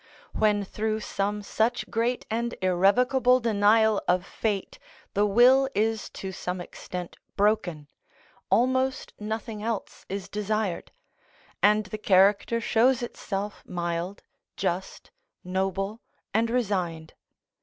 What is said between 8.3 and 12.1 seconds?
almost nothing else is desired, and the